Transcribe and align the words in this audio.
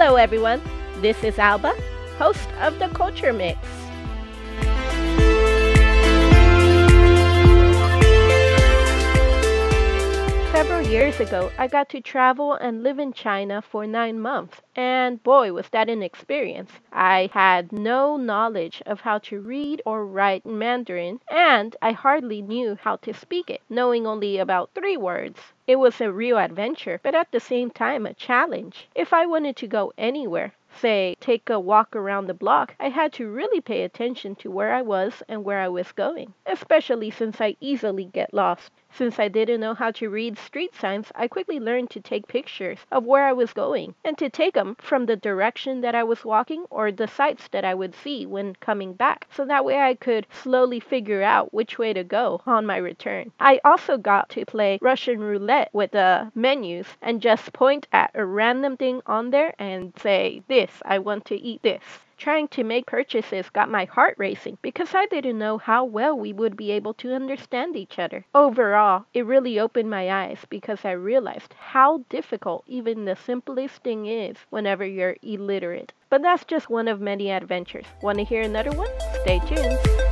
Hello, 0.00 0.14
everyone. 0.14 0.62
This 1.00 1.24
is 1.24 1.40
Alba, 1.40 1.74
host 2.18 2.48
of 2.60 2.78
the 2.78 2.86
Culture 2.90 3.32
Mix. 3.32 3.58
Ago, 11.20 11.52
I 11.58 11.66
got 11.66 11.88
to 11.90 12.00
travel 12.00 12.54
and 12.54 12.82
live 12.82 12.98
in 12.98 13.12
China 13.12 13.62
for 13.62 13.86
nine 13.86 14.20
months, 14.20 14.62
and 14.76 15.22
boy, 15.22 15.52
was 15.52 15.68
that 15.70 15.88
an 15.88 16.02
experience. 16.02 16.72
I 16.92 17.30
had 17.32 17.72
no 17.72 18.16
knowledge 18.16 18.82
of 18.86 19.00
how 19.00 19.18
to 19.18 19.40
read 19.40 19.82
or 19.84 20.06
write 20.06 20.46
Mandarin, 20.46 21.20
and 21.28 21.76
I 21.82 21.92
hardly 21.92 22.42
knew 22.42 22.76
how 22.80 22.96
to 22.96 23.12
speak 23.12 23.50
it, 23.50 23.62
knowing 23.68 24.06
only 24.06 24.38
about 24.38 24.70
three 24.74 24.96
words. 24.96 25.52
It 25.66 25.76
was 25.76 26.00
a 26.00 26.12
real 26.12 26.38
adventure, 26.38 27.00
but 27.02 27.14
at 27.14 27.30
the 27.30 27.40
same 27.40 27.70
time 27.70 28.06
a 28.06 28.14
challenge. 28.14 28.88
If 28.94 29.12
I 29.12 29.26
wanted 29.26 29.56
to 29.56 29.66
go 29.66 29.92
anywhere, 29.98 30.54
say, 30.70 31.16
take 31.20 31.50
a 31.50 31.58
walk 31.58 31.96
around 31.96 32.26
the 32.26 32.34
block, 32.34 32.74
I 32.78 32.88
had 32.88 33.12
to 33.14 33.28
really 33.28 33.60
pay 33.60 33.82
attention 33.82 34.34
to 34.36 34.50
where 34.50 34.72
I 34.72 34.82
was 34.82 35.22
and 35.28 35.44
where 35.44 35.60
I 35.60 35.68
was 35.68 35.92
going, 35.92 36.34
especially 36.46 37.10
since 37.10 37.40
I 37.40 37.56
easily 37.60 38.04
get 38.04 38.32
lost. 38.32 38.70
Since 38.90 39.18
I 39.18 39.28
didn't 39.28 39.60
know 39.60 39.74
how 39.74 39.90
to 39.92 40.08
read 40.08 40.38
street 40.38 40.74
signs, 40.74 41.12
I 41.14 41.28
quickly 41.28 41.60
learned 41.60 41.90
to 41.90 42.00
take 42.00 42.26
pictures 42.26 42.86
of 42.90 43.04
where 43.04 43.24
I 43.24 43.32
was 43.32 43.52
going 43.52 43.94
and 44.02 44.16
to 44.18 44.30
take 44.30 44.54
them 44.54 44.76
from 44.80 45.06
the 45.06 45.14
direction 45.14 45.82
that 45.82 45.94
I 45.94 46.02
was 46.02 46.24
walking 46.24 46.64
or 46.70 46.90
the 46.90 47.06
sights 47.06 47.48
that 47.48 47.64
I 47.64 47.74
would 47.74 47.94
see 47.94 48.24
when 48.24 48.54
coming 48.56 48.94
back. 48.94 49.26
So 49.30 49.44
that 49.44 49.64
way 49.64 49.78
I 49.78 49.94
could 49.94 50.26
slowly 50.30 50.80
figure 50.80 51.22
out 51.22 51.52
which 51.52 51.78
way 51.78 51.92
to 51.92 52.02
go 52.02 52.40
on 52.46 52.66
my 52.66 52.78
return. 52.78 53.30
I 53.38 53.60
also 53.64 53.98
got 53.98 54.30
to 54.30 54.46
play 54.46 54.78
Russian 54.80 55.20
roulette 55.20 55.68
with 55.72 55.90
the 55.90 56.32
menus 56.34 56.96
and 57.02 57.20
just 57.20 57.52
point 57.52 57.86
at 57.92 58.10
a 58.14 58.24
random 58.24 58.76
thing 58.76 59.02
on 59.06 59.30
there 59.30 59.54
and 59.58 59.92
say, 59.98 60.42
This, 60.48 60.82
I 60.84 60.98
want 60.98 61.26
to 61.26 61.36
eat 61.36 61.62
this 61.62 61.82
trying 62.18 62.48
to 62.48 62.64
make 62.64 62.86
purchases 62.86 63.48
got 63.50 63.70
my 63.70 63.84
heart 63.84 64.14
racing 64.18 64.58
because 64.60 64.94
I 64.94 65.06
didn't 65.06 65.38
know 65.38 65.56
how 65.58 65.84
well 65.84 66.18
we 66.18 66.32
would 66.32 66.56
be 66.56 66.72
able 66.72 66.94
to 66.94 67.14
understand 67.14 67.76
each 67.76 67.98
other. 67.98 68.24
Overall, 68.34 69.06
it 69.14 69.24
really 69.24 69.58
opened 69.58 69.88
my 69.88 70.10
eyes 70.10 70.38
because 70.50 70.84
I 70.84 70.90
realized 70.90 71.54
how 71.58 72.04
difficult 72.10 72.64
even 72.66 73.04
the 73.04 73.16
simplest 73.16 73.82
thing 73.82 74.06
is 74.06 74.36
whenever 74.50 74.84
you're 74.84 75.16
illiterate. 75.22 75.92
But 76.10 76.22
that's 76.22 76.44
just 76.44 76.68
one 76.68 76.88
of 76.88 77.00
many 77.00 77.30
adventures. 77.30 77.86
Want 78.02 78.18
to 78.18 78.24
hear 78.24 78.42
another 78.42 78.72
one? 78.72 78.90
Stay 79.22 79.40
tuned. 79.46 80.07